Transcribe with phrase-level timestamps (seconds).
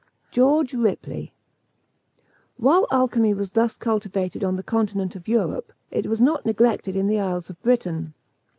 [0.31, 1.31] GEORGE RIPLEY.
[2.57, 7.05] While alchymy was thus cultivated on the continent of Europe, it was not neglected in
[7.05, 8.15] the isles of Britain.